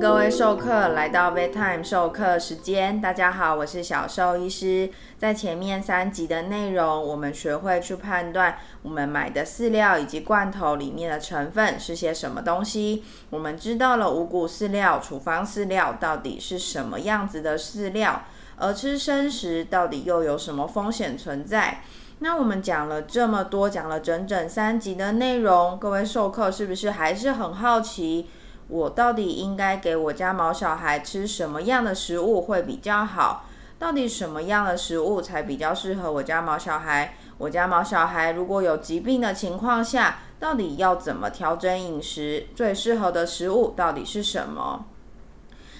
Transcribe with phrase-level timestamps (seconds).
[0.00, 3.00] 各位授课来到 Bedtime 授课时间。
[3.00, 4.88] 大家好，我是小兽医师。
[5.18, 13.02] 在前面三集的内容，我们学会去判断我们买的饲料以及罐头里面的成分是些什么东西。
[13.30, 18.22] 我们知道了五谷饲料、处方饲料到底是什么样子的饲料，
[18.56, 21.82] 而吃生食到底又有什么风险存在？
[22.20, 28.28] 那我们讲了这么多，讲了整整三集的内容，各位授课是不是还是很好奇？
[28.68, 33.46] 我到底应该给我家毛小孩吃什么样的食物会比较好？
[33.78, 37.14] 到底什么样的食物才比较适合我家毛小孩？
[37.38, 42.48] 我家毛小孩如果有疾病的情况下，到底要怎么调整饮食？
[42.54, 44.84] 最适合的食物到底是什么？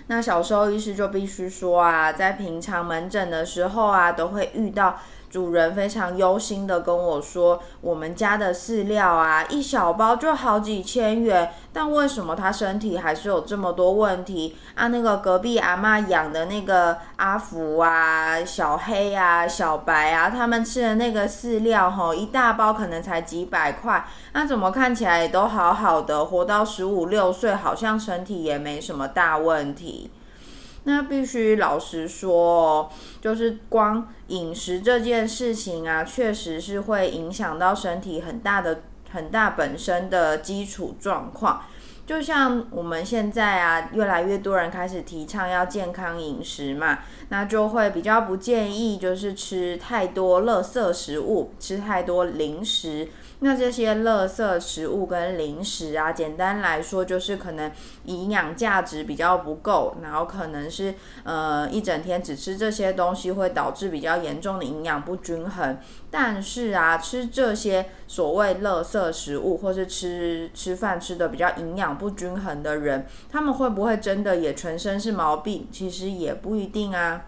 [0.07, 4.99] 那小时候医师就必须说啊，在平常门诊的时候啊，都会遇到。
[5.31, 14.57] 主人非常忧心的跟我说：“我们家的饲料啊，一小包就好几千元，但为什么他身体还是有这么多问题？
[14.75, 30.11] 啊，那个隔壁阿妈养的那个阿福啊、小黑啊、小白啊，他们吃的那个饲料，吼，一大包可能才几百块，那怎么看起来也都好好的，活到十五六岁，好像身体也没什么大问题。”
[30.89, 38.81] 那必须老实说，就是光饮食这件事情啊，确实是会影响到身体很大的、
[39.11, 41.63] 很大本身的基础状况。
[42.07, 53.07] 就像我们现在啊，越来越多人开始提倡要健康饮食嘛，那就会比较不建议就是吃太多垃圾食物，吃太多零食。
[53.41, 57.71] 那这些垃圾食物跟零食啊，简单来说就是可能
[58.05, 65.79] 营养价值比较不够，然后可能是呃一整天只吃这些东西会导致比较严重的营养不均衡。
[66.11, 75.69] 但是啊，吃这些所谓垃圾食物，或是吃吃饭吃的比较营养不均衡的人，他们会不会真的也全身是毛病？
[75.71, 77.27] 其实也不一定啊。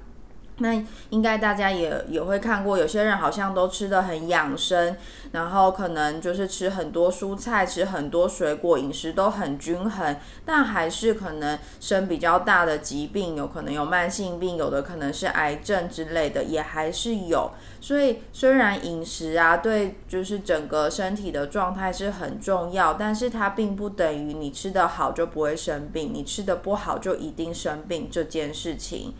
[0.61, 4.95] 那应该大家也也会看过，有些人好像都吃的很养生，
[5.33, 17.51] 然后可能就是吃很多蔬菜，吃很多水果，饮食都很均衡，但还是可能生比较大的疾病，有可能有慢性病，有的可能是癌症之类的，也还是有。
[17.81, 29.15] 所以虽然饮食啊，对就是整个身体的状态是很重要，但是它并不等于你吃的好就不会生病，你吃的不好就一定生病这件事情。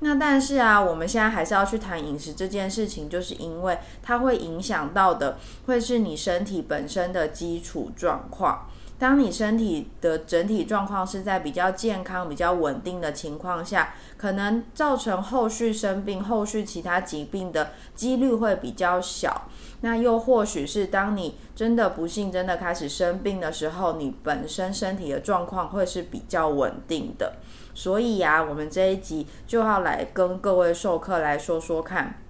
[0.00, 8.68] 那但是啊，我们现在还是要去谈饮食这件事情，就是因为它会影响到的，会是你身体本身的基础状况。
[8.98, 19.48] 当你身体的整体状况是在比较健康、比较稳定的情况下，可能造成后续生病、后续其他疾病的几率会比较小。
[19.82, 27.34] 那又或许是当你真的不幸、真的开始生病的时候，你本身身体的状况会是比较稳定的。
[27.74, 32.20] 所以呀，我们这一集就要来跟各位授课来说说看，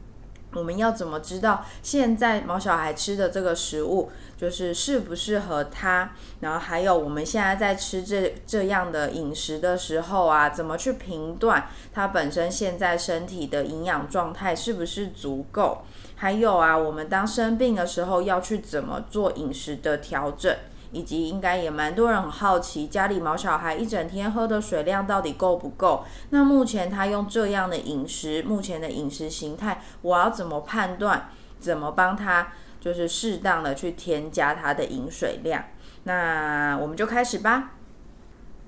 [0.58, 6.10] 我们要怎么知道现在毛小孩吃的这个食物就是适不适合他？
[6.40, 15.82] 然后还有我们现在在吃这这样的饮食的时候啊，怎么去评断他本身现在身体的营养状态是不是足够？
[16.16, 20.52] 还有啊，我们当生病的时候要去怎么做饮食的调整？
[20.92, 26.04] 以及应该也蛮多人很好奇，家里毛小孩一整天喝的水量到底够不够？
[26.30, 31.30] 那目前他用这样的饮食，目前的饮食形态，我要怎么判断？
[31.60, 35.64] 怎么帮他就是适当的去添加他的饮水量？
[36.04, 37.72] 那我们就开始吧。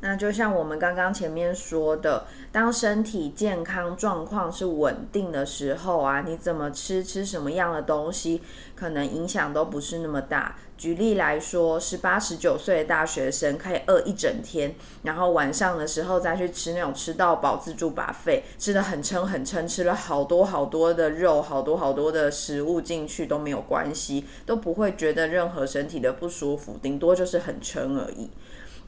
[0.03, 8.43] 那就像我们刚刚前面说的，当身体健康状况是稳定的时候啊，你怎么吃，吃什么样的东西，
[8.75, 10.57] 可能影响都不是那么大。
[10.81, 28.31] 举例来说，十八十九岁的大学生可以饿一整天，然后晚上的时候再去吃那种吃到饱自助把费，吃的很撑很撑，吃了好多好多的肉，好多好多的食物进去都没有关系，都不会觉得任何身体的不舒服，顶多就是很撑而已。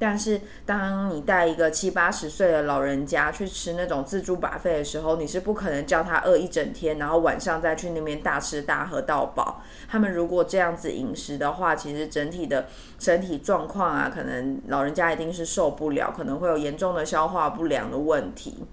[0.04, 9.62] 但是，当你带一个七八十岁的老人家去吃那种自助把费的时候，你是不可能叫他饿一整天，然后晚上再去那边大吃大喝到饱。
[9.88, 12.66] 他们如果这样子饮食的话，其实整体的
[12.99, 18.64] 身体状况啊，可能老人家一定是受不了，可能会有严重的消化不良的问题。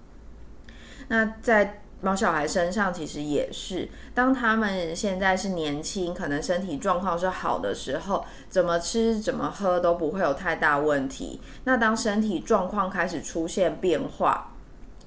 [1.06, 11.40] 那在猫小孩身上其实也是，当他们现在是年轻，可能身体状况是好的时候，怎么吃怎么喝都不会有太大问题。
[11.64, 14.54] 那当身体状况开始出现变化，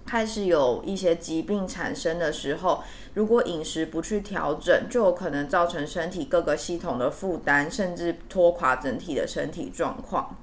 [0.06, 2.84] 开始有一些疾病产生的时候，
[3.16, 10.36] 如果饮食不去调整，就有可能造成身体各个系统的负担，甚至拖垮整体的身体状况。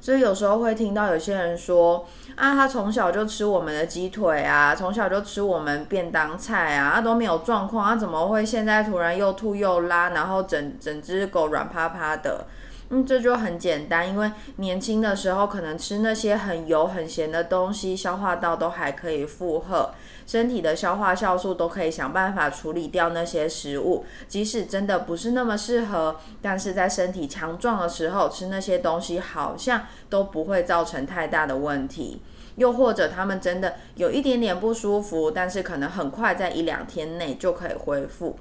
[0.00, 2.06] 所以有时候会听到有些人说
[2.36, 12.46] 啊，他从小就吃我们的鸡腿啊，从小就吃我们便当菜啊，他都没有状况，他怎么会现在突然又吐又拉，然后整整只狗软趴趴的？
[12.92, 19.90] 嗯，这就很简单，因为年轻的时候可能吃那些很油很咸的东西，消化道都还可以负荷，
[20.26, 24.04] 身体的消化酵素都可以想办法处理掉那些食物。
[24.26, 32.20] 即使真的不是那么适合，但是在身体强壮的时候吃那些东西，好像都不会造成太大的问题。
[32.56, 38.36] 又或者他们真的有一点点不舒服，但是可能很快在一两天内就可以恢复。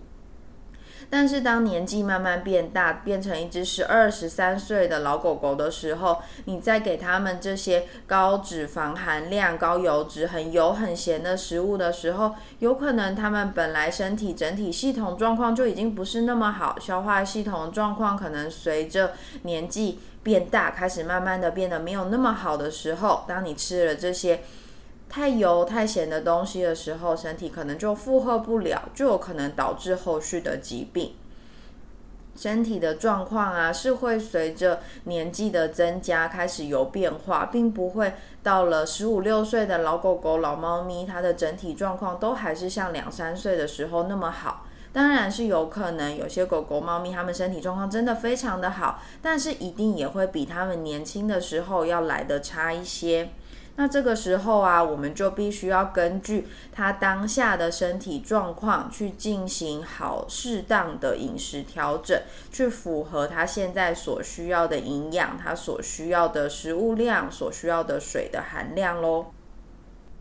[1.11, 24.41] 但是当年纪慢慢变大，变成一只十二、十三岁的老狗狗的时候，你再给他们这些高脂肪含量、高油脂、很油很咸的食物的时候，有可能他们本来身体整体系统状况就已经不是那么好，消化系统状况可能随着年纪变大，开始慢慢的变得没有那么好的时候，当你吃了这些。
[25.09, 31.13] 太油太咸的东西的时候，身体可能就负荷不了，就有可能导致后续的疾病。
[32.35, 44.65] 身体的状况啊，是会随着年纪的增加开始有变化，并不会到了十五六岁的老狗狗、老猫咪，它的整体状况都还是像两三岁的时候那么好。
[44.93, 53.31] 当然是有可能，有些狗狗、猫咪，它们身体状况真的非常的好，但是一定也会比它们年轻的时候要来的差一些。
[53.81, 62.21] 那这个时候啊，我们就必须要根据他当下的身体状况去进行好适当的饮食调整，
[62.51, 69.27] 去符合他现在所需要的营养，他所需要的食物量，所需要的水的含量喽。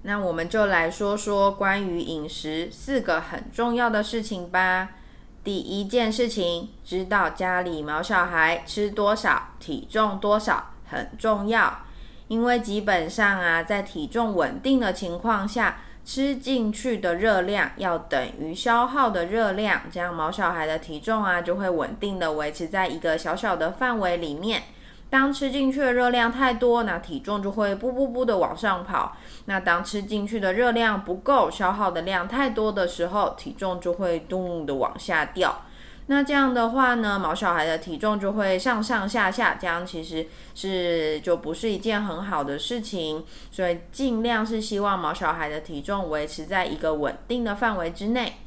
[0.02, 4.90] 那我们就来说说关于饮食四个很重要的事情吧。
[5.42, 11.87] 第一件事情，知道家里毛小孩吃多少，体重多少很重要。
[12.28, 24.62] 因为基本上啊，在体重稳定的情况下，吃进去的热量要等于消耗的热量，这样毛小孩的体重啊就会稳定的维持在一个小小的范围里面。
[25.10, 29.16] 当吃进去的热量太多，那体重就会不不不的往上跑。
[29.46, 35.62] 那当吃进去的热量不够，消耗的量太多的时候，体重就会咚的往下掉。
[36.10, 48.38] 那这样的话呢，毛小孩的体重就会上上下下，这样其实是就不是一件很好的事情，所以尽量是希望毛小孩的体重维持在一个稳定的范围之内。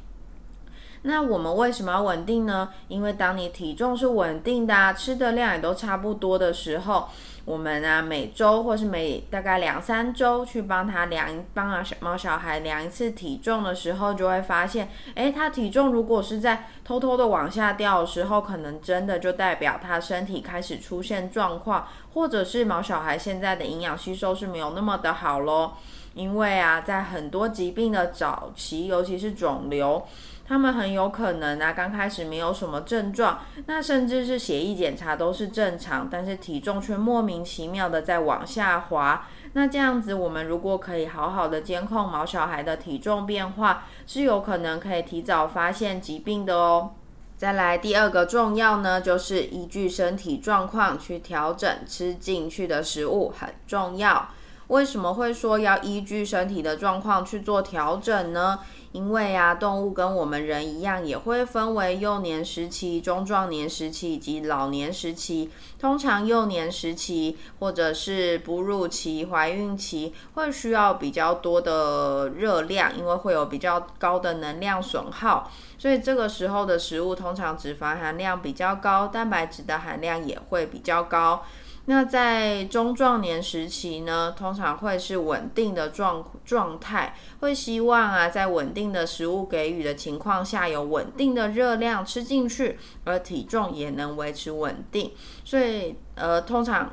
[1.04, 2.68] 那我们为什么要稳定呢？
[2.88, 7.08] 因为当你体重是稳定的，吃的量也都差不多的时候，
[7.44, 25.76] 我们啊每周或是每大概两三周去帮他量，帮啊小猫小孩量一次体重的时候，就会发现，诶，他体重如果是在偷偷的往下掉的时候，可能真的就代表他身体开始出现状况，或者是毛小孩现在的营养吸收是没有那么的好咯。
[26.14, 30.02] 因为啊，在很多疾病的早期，尤其是肿瘤。
[30.44, 39.26] 他们很有可能啊，刚开始没有什么症状，那甚至是血液检查都是正常，但是体重却莫名其妙的在往下滑。
[39.54, 46.90] 那这样子，我们如果可以好好的监控毛小孩的体重变化，是有可能可以提早发现疾病的哦。
[47.38, 54.28] 再来第二个重要呢，就是依据身体状况去调整吃进去的食物，很重要。
[54.72, 58.58] 为什么会说要依据身体的状况去做调整呢？
[58.92, 65.50] 因为啊，动物跟我们人一样，也会分为幼年时期、中壮年时期以及老年时期。
[65.78, 81.42] 通常幼年时期或者是哺乳期、怀孕期，会需要比较多的热量，因为会有比较高的能量损耗，所以这个时候的食物通常脂肪含量比较高，蛋白质的含量也会比较高。
[81.86, 95.12] 那在中壮年时期呢，通常会是稳定的状状态，会希望啊，在稳定的食物给予的情况下，有稳定的热量吃进去，而体重也能维持稳定，
[95.44, 96.90] 所以呃，通常。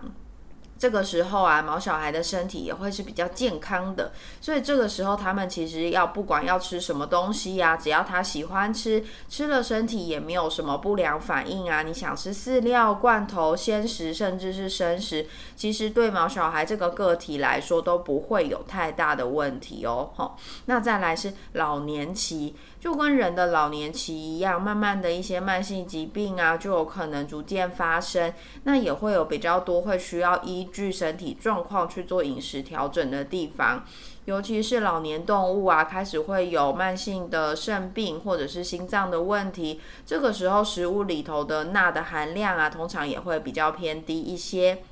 [0.80, 11.84] 这个时候啊，毛小孩的身体也会是比较健康的，所以这个时候他们其实要不管要吃什么东西呀，只要他喜欢吃，吃了身体也没有什么不良反应啊。
[11.84, 20.12] 你想吃饲料、罐头、鲜食，甚至是生食，其实对毛小孩这个个体来说都不会有太大的问题哦。
[20.16, 22.56] 吼，那再来是老年期。
[22.80, 28.34] 就跟人的老年期一样，慢慢的一些慢性疾病啊，就有可能逐渐发生。
[28.64, 33.86] 那也会有比较多会需要医据身体状况去做饮食调整的地方，
[34.26, 39.80] 尤其是老年动物啊，开始会有慢性的肾病或者是心脏的问题。
[40.06, 44.84] 这个时候食物里头的钠的含量啊，通常也会比较偏低一些。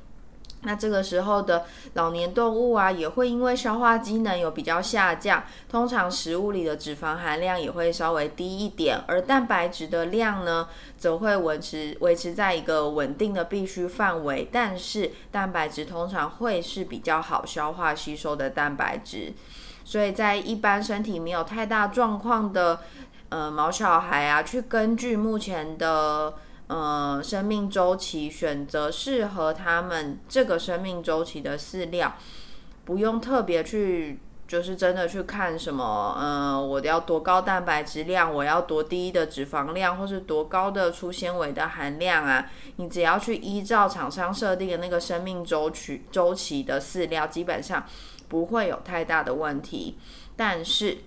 [0.64, 14.50] 那这个时候的老年动物啊，也会因为消化机能有比较下降，通常食物里的脂肪含量也会稍微低一点，而蛋白质的量呢，则会维持维持在一个稳定的必须范围。
[14.52, 19.32] 但是蛋白质通常会是比较好消化吸收的蛋白质，
[19.86, 22.80] 所以在一般身体没有太大状况的
[23.30, 26.34] 呃毛小孩啊，去根据目前的。
[26.68, 32.16] 呃，生命周期选择适合他们这个生命周期的饲料，
[32.84, 42.50] 不用特别去，就是真的去看什么，呃，我要多高蛋白质量，我要多低的脂肪量，或是多高的粗纤维的含量啊？
[42.76, 47.86] 你只要去依照厂商设定的那个生命周期周期的饲料，基本上
[48.28, 49.98] 不会有太大的问题。
[50.36, 50.98] 但是，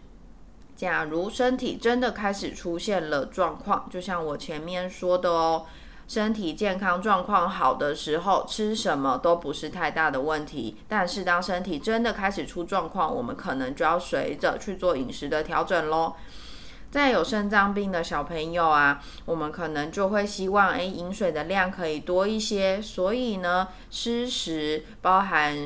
[0.80, 5.66] 假如身体真的开始出现了状况，就像我前面说的哦，
[6.08, 10.78] 身体健康状况好的时候，吃什么都不是太大的问题。
[10.88, 16.14] 但是当身体真的开始出状况，我们可能就要随着去做饮食的调整喽。
[16.90, 22.82] 再有肾脏病的小朋友啊，我们可能就会希望，诶，饮水的量可以多一些。
[22.82, 25.56] 所以呢，湿食包含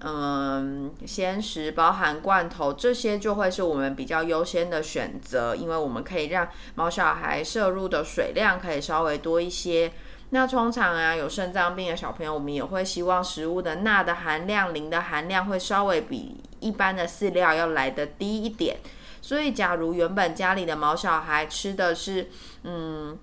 [0.00, 9.90] 嗯鲜食，包含罐头，这些就会是我们比较优先的选择，因为我们可以让毛小孩摄入的水量可以稍微多一些。
[10.30, 18.76] 那通常啊，有肾脏病的小朋友，我们也会希望食物的钠的含量、磷的含量会稍微比一般的饲料要来的低一点。
[19.24, 22.28] 所以，假如原本家里的毛小孩吃的是
[22.62, 23.18] 嗯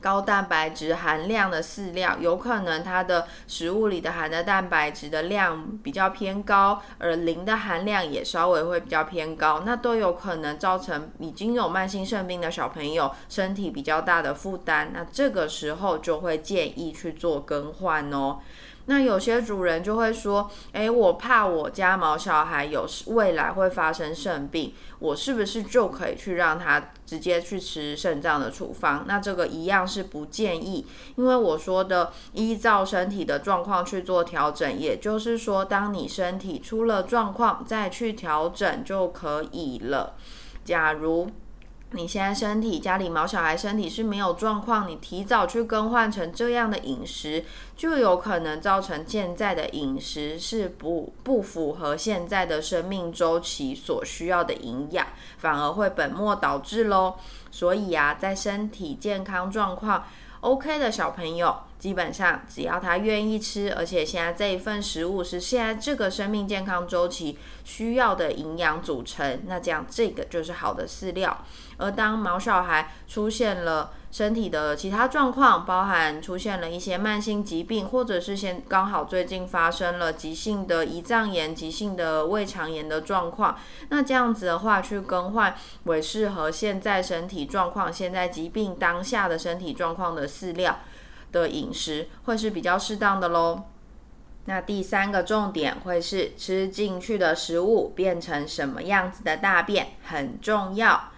[0.00, 14.92] 高蛋白质含量的饲料，有可能它的食物里的含的蛋白质的量比较偏高，而磷的含量也稍微会比较偏高，那都有可能造成已经有慢性肾病的小朋友身体比较大的负担。
[14.94, 18.38] 那这个时候就会建议去做更换哦。
[18.86, 30.86] 那有些主人就会说：“诶，我怕我家毛小孩有未来会发生肾病，我是不是就可以去让他直接去吃肾脏的处方？”那这个一样是不建议，
[31.16, 40.14] 因为我说的依照身体的状况去做调整，也就是说，当你身体出了状况再去调整就可以了。
[40.62, 41.30] 假如
[41.94, 47.44] 你现在身体家里毛小孩身体是没有状况，你提早去更换成这样的饮食，
[47.76, 55.06] 就有可能造成现在的饮食是不不符合现在的生命周期所需要的营养，
[55.38, 57.14] 反而会本末倒置喽。
[57.52, 60.04] 所以啊，在身体健康状况
[60.40, 61.56] OK 的小朋友。
[61.84, 71.44] 基本上，只要他愿意吃，而且现在这一份食物是现在这个生命健康周期需要的营养组成，那这样这个就是好的饲料。
[71.76, 83.58] 而当毛小孩出现了身体的其他状况，包含出现了一些慢性疾病，或者是先刚好最近发生了急性的胰脏炎、急性的胃肠炎的状况，
[83.90, 90.78] 那这样子的话，去更换为适合现在身体状况、现在疾病当下的身体状况的饲料。
[91.40, 93.64] 的饮食会是比较适当的喽。
[94.46, 101.10] 那第三个重点会是吃进去的食物变成什么样子的大便很重要。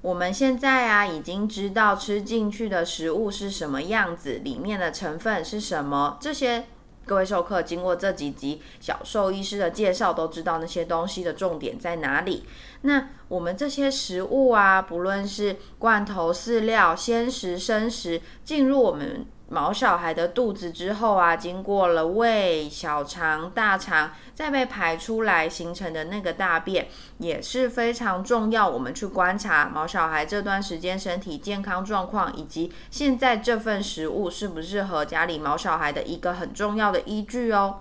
[0.00, 6.64] 我们现在啊已经知道吃进去的食物是什么样子，里面的成分是什么，这些。
[7.08, 12.44] 各位授课经过这几集小兽医师的介绍，都知道那些东西的重点在哪里。
[12.82, 19.24] 那我们这些食物啊，不论是罐头、饲料、鲜食、生食，进入我们。
[19.50, 28.68] 毛小孩的肚子之后啊，经过了胃、小肠、大肠，再被排出来形成的那个大便也是非常重要。
[28.68, 37.78] 我们去观察毛小孩这段时间身体健康状况，以及现在这份食物是不是和家里毛小孩的一个很重要的依据哦。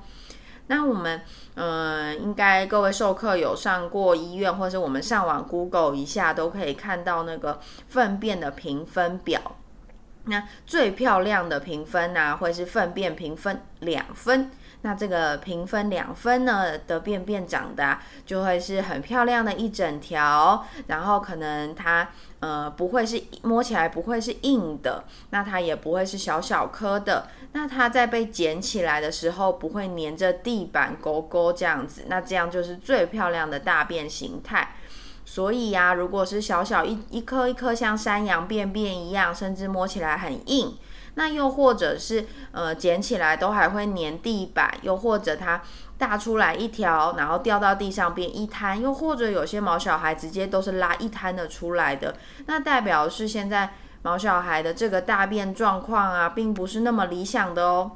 [0.67, 1.21] 那我们
[1.55, 9.41] 嗯，应该各位授课有上过医院，或者我们上网 Google 一下，都可以看到那个粪便的评分表。
[10.27, 14.51] 那最漂亮的评分呢，会是粪便评分两分。
[14.81, 22.07] 那这个评分两分呢的便便长得就会是很漂亮的一整条，然后可能它
[22.39, 27.27] 呃不会是摸起来不会是硬的，那它也不会是小小颗的。
[27.53, 34.75] 那它在被捡起来的时候不会粘着地板勾勾这样子，那这样就是最漂亮的大便形态。
[35.29, 40.77] 所以呀，如果是小小一一颗一颗像山羊便便一样，甚至摸起来很硬，
[41.15, 45.61] 那又或者是呃捡起来都还会粘地板，又或者它
[45.97, 52.15] 大出来一条，然后掉到地上变一滩，又或者有些毛小孩直接都是拉一滩的出来的，
[52.45, 57.91] 那代表是现在毛小孩的这个大便状况啊，并不是那么理想的哦。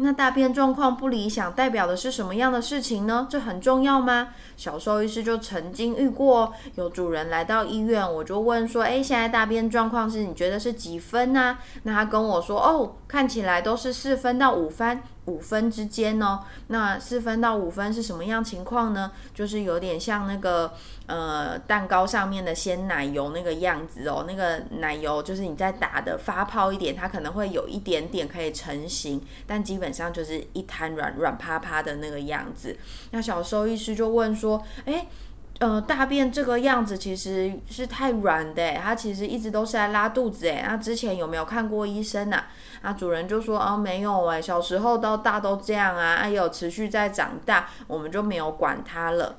[0.00, 3.26] 那大便状况不理想，代表的是什么样的事情呢？
[3.28, 4.28] 这很重要吗？
[4.56, 19.12] 小兽医师就曾经遇过，有主人来到医院，我就问说：“诶，现在大便状况是你觉得是几分呢？”那他跟我说：“哦，看起来都是四分到五分。”五分之间哦，那四分到五分是什么样情况呢？
[19.34, 20.72] 就是有点像那个
[21.06, 32.74] 呃蛋糕上面的鲜奶油那个样子哦，那个奶油就是你在打的发泡一点，它可能会有一点点可以成型，但基本上就是一滩软软趴趴的那个样子。
[33.10, 35.06] 那小兽医师就问说，诶。
[35.58, 40.64] 呃，大便这个样子其实是太软的，它其实一直都是在拉肚子哎。
[40.68, 42.44] 那之前有没有看过医生呐？
[42.80, 49.36] 啊，主人就说哦，没有哎，小时候到大都这样啊，啊有持续在长大，我们就没有管它了。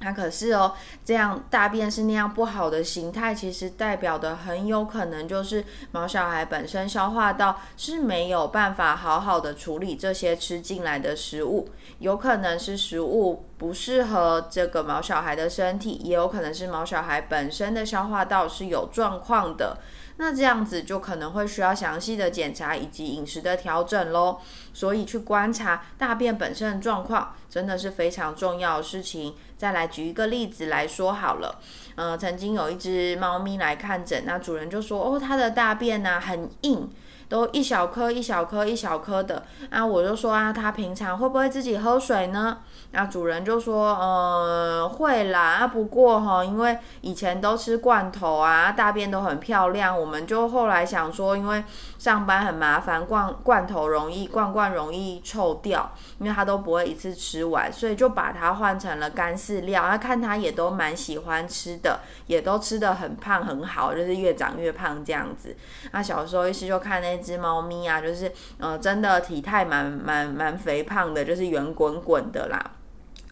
[0.00, 0.72] 它可是哦，
[1.04, 19.78] 这样大便是那样不好的形态，其实代表的很有可能就是毛小孩本身消化道是没有办法好好的处理这些吃进来的食物，有可能是食物不适合这个毛小孩的身体，也有可能是毛小孩本身的消化道是有状况的。
[20.18, 24.38] 那这样子就可能会需要详细的检查以及饮食的调整喽。
[24.74, 29.34] 所以去观察大便本身的状况，真的是非常重要的事情。
[29.56, 31.58] 再来举一个例子来说好了，
[31.96, 36.88] 嗯，曾经有一只猫咪来看诊，那主人就说，哦，它的大便呢很硬。
[37.28, 42.58] 都一小颗一小颗一小颗的，啊，我就说啊，它平常会不会自己喝水呢？
[42.92, 51.62] 那主人就说，呃，会啦，啊，不过哈，因为以前都吃罐头啊，大便都很漂亮，我们就后来想说，因为
[51.98, 65.54] 上班很麻烦，罐罐头容易罐罐容易臭掉，因为它都不会一次吃完，所以就把它换成了干饲料，那看它也都蛮喜欢吃的，也都吃的很胖很好，就是越长越胖这样子。
[65.92, 67.17] 那小时候一时就看那。
[67.18, 72.72] 只猫咪啊，就是呃，真的体态蛮蛮蛮肥胖的，就是圆滚滚的啦。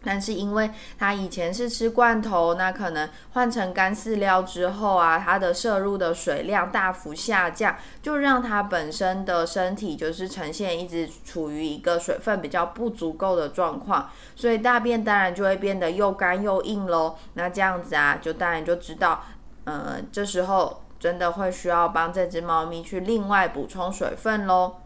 [0.04, 17.16] 但是因为它以前是吃罐头，那可能换成干饲料之后啊，它的摄入的水量大幅下降，就让它本身的身体就是呈现一直处于一个水分比较不足够的状况，所以大便当然就会变得又干又硬喽。
[17.34, 19.24] 那这样子啊，就当然就知道，
[19.64, 20.85] 呃，这时候。
[20.98, 24.76] 真的会需要帮这只猫咪去另外补充水分喽，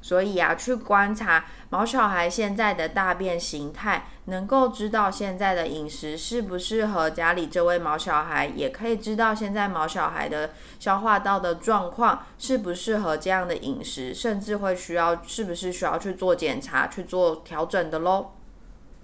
[0.00, 18.32] 所以啊，去观察毛小孩现在的大便形态，能够知道现在的饮食适不适合家里这位毛小孩，也可以知道现在毛小孩的消化道的状况适不适合这样的饮食，甚至会需要是不是需要去做检查去做调整的喽。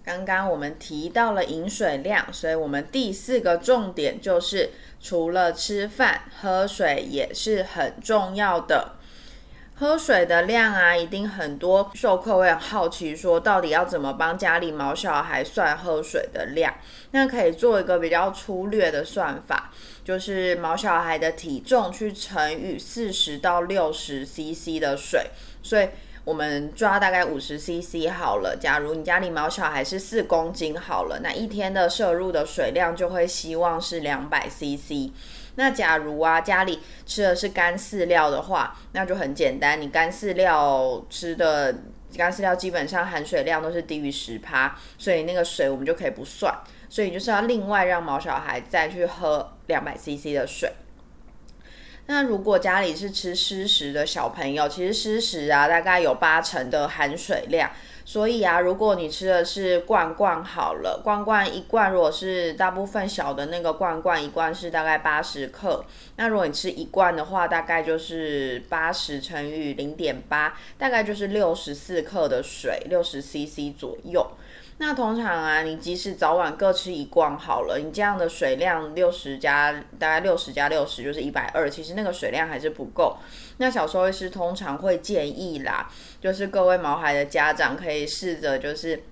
[0.05, 4.71] 刚刚我们提到了饮水量，所以我们第四个重点就是。
[5.05, 8.93] 除了吃饭，喝水也是很重要的。
[9.75, 16.73] 喝水的量啊，一定很多授课会很好奇，说到底要怎么帮家里毛小孩算喝水的量？
[17.11, 19.73] 那可以做一个比较粗略的算法，
[20.05, 25.33] 就是毛小孩的体重去乘以四十到六十 CC 的水，
[25.65, 25.89] 所以。
[26.25, 28.57] 我们抓大概五十 CC 好了。
[28.61, 35.11] 假如你家里毛小孩是四公斤好了，那一天的摄入的水量就会希望是两百 CC。
[35.57, 41.75] 那假如啊家里吃的是干饲料的话，那就很简单，你干饲料吃的
[42.17, 46.57] 干饲料基本上含水量都是低于十趴，所以那个水我们就可以不算，
[46.89, 50.73] 所以就是要另外让毛小孩再去喝两百 CC 的水。
[52.07, 57.71] 那如果家里是吃湿食的小朋友，其实湿食啊，大概有八成的含水量。
[58.05, 65.85] 所以啊，如果你吃的是罐罐好了，罐罐一罐，如果是大部分小的那个罐罐，一罐是大概八十克。
[66.17, 74.27] 那如果你吃一罐的话，大概就是八十乘以零点八，大概就是六十四克的水，六十 CC 左右。
[74.79, 83.17] 那通常啊，你即使早晚各吃一罐好了，你这样的水量六十加大概六十加六十就是一百二，其实那个水量还是不够。
[83.59, 85.89] 那小兽医师通常会建议啦，
[86.21, 89.05] 就是各位毛孩的家长可以试着就是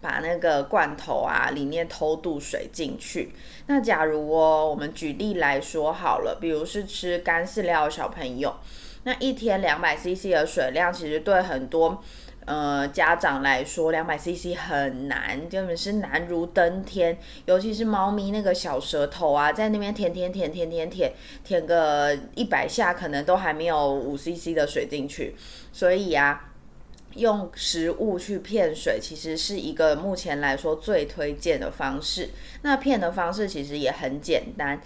[0.00, 3.32] 把那个罐头啊里面偷渡水进去。
[3.66, 8.54] 那假如哦，我们举例来说好了，比如是吃干饲料的小朋友，
[9.02, 12.00] 那一天两百 CC 的水量，其实对很多。
[12.46, 17.16] 呃，家长来说，两百 CC 很难，根本是难如登天。
[17.46, 25.34] 尤其是猫咪那个小舌头啊，在那边舔舔舔舔舔舔，舔个一百下，可能都还没有五 CC 的水进去。
[25.72, 26.52] 所以啊，
[27.14, 32.28] 用食物去骗水，其实是一个目前来说最推荐的方式。
[32.60, 34.78] 那骗的方式其实也很简单。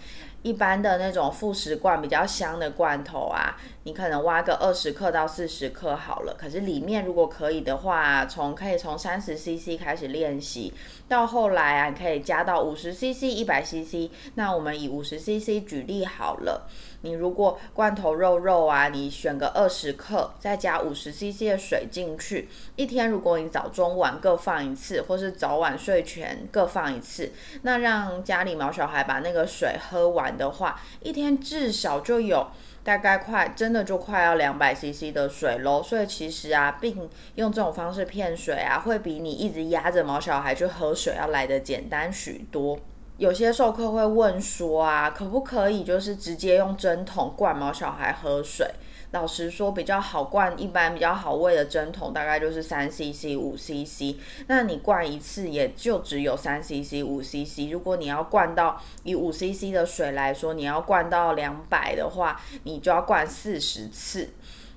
[0.42, 6.36] 一般的那种副食罐比较香的罐头啊，你可能挖个二十克到四十克好了。
[6.38, 10.72] 可是里面如果可以的话，从可以从三十 CC 开始练习，
[11.08, 14.10] 到后来啊，可以加到五十 CC、一百 CC。
[14.34, 16.68] 那我们以五十 CC 举例好了。
[17.02, 27.30] 你如果罐头肉肉啊，你选个二十克，再加五十 CC 的水进去，一天如果你早中晚各放一次，或是早晚睡前各放一次，
[27.62, 32.48] 那让家里毛小孩把那个水喝完的话，一天至少就有
[32.82, 35.80] 大概快真的就快要两百 CC 的水喽。
[35.82, 42.78] 所以其实啊，并用这种方式骗水啊，会比你一直压着毛小孩去喝水要来的简单许多。
[43.18, 48.64] 有些授课会问说啊，可不可以就是直接用针筒灌毛小孩喝水？
[49.10, 54.16] 老实说，比较好灌，一般比较好喂的针筒大概就是三 CC、五 CC。
[54.46, 57.68] 那你灌一次也就只有三 CC、五 CC。
[57.72, 64.30] 如果你要灌到以五 CC 的水来说，你要灌到两百的话，你就要灌四十次。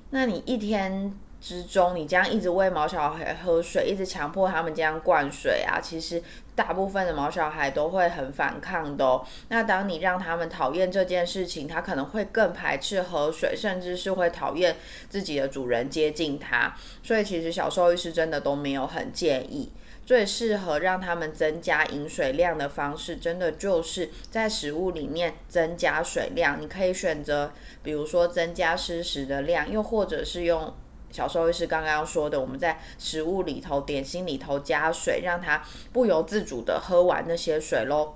[0.09, 1.13] 那你一天？
[1.41, 6.21] 之中，你这样一直喂毛小孩喝水，一直强迫他们这样灌水啊，其实
[6.53, 9.25] 大部分的毛小孩都会很反抗的哦。
[9.49, 14.77] 那当你让他们讨厌这件事情，他可能会更排斥喝水，甚至是会讨厌
[15.09, 16.71] 自己的主人接近他。
[17.01, 19.71] 所以其实小兽医师真的都没有很建议，
[20.05, 26.61] 最适合让他们增加饮水量的方式，真的就是在食物里面增加水量。
[26.61, 27.51] 你可以选择，
[27.81, 30.71] 比如说增加湿食的量，又或者是用。
[31.11, 38.15] 小兽医师刚刚说的，我们在食物里头、点心里头加水，让它不由自主的喝完那些水喽。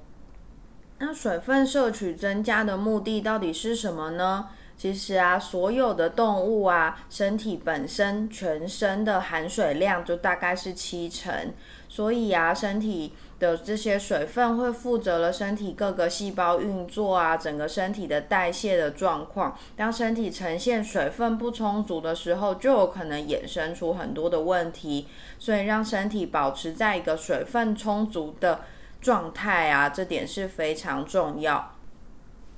[0.98, 4.48] 那水分摄取增加的目的到底是什么呢？
[4.78, 11.54] 其实啊，所有的动物啊，身体本身全身的含水量就大概是七成，
[11.90, 13.14] 所以啊，身体。
[13.46, 19.58] 有这些水分会负责了身体各个细胞运作啊，整个身体的代谢的状况。
[19.76, 25.08] 当身体呈现水分不充足的时候，就有可能衍生出很多的问题。
[25.38, 28.62] 所以让身体保持在一个水分充足的
[29.00, 31.75] 状态啊，这点是非常重要。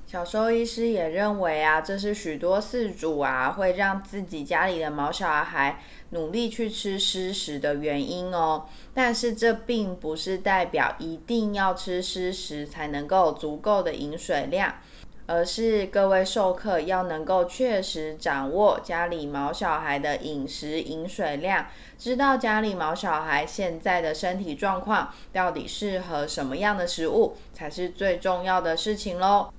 [0.07, 8.67] 小兽医师也认为啊，这是许多饲主啊会让自己家里的毛小孩努力去吃湿食的原因哦。
[8.93, 14.75] 但是这并不是代表一定要吃湿食才能够足够的饮水量，
[15.25, 21.67] 而是各位授课要能够确实掌握家里毛小孩的饮食饮水量，
[21.97, 29.49] 知道家里毛小孩现在的身体状况到底适合什么样的食物，才是最重要的事情喽。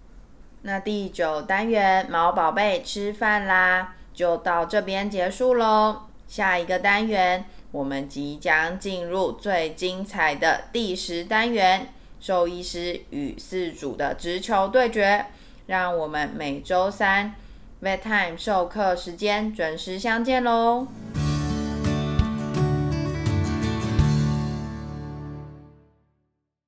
[0.63, 6.03] 那第九单元毛宝贝吃饭啦，就到这边结束喽。
[6.27, 15.27] 下一个单元，我们即将进入最精彩的第十单元——兽医师与饲主的直球对决。
[15.67, 17.35] 让我们每周三
[17.83, 20.89] Vet Time 授课时间准时相见喽！